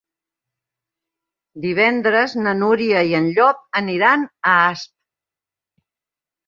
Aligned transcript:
Divendres 1.67 2.33
na 2.47 2.55
Núria 2.63 3.05
i 3.13 3.15
en 3.21 3.31
Llop 3.37 3.63
aniran 3.83 4.27
a 4.55 4.59
Asp. 4.67 4.93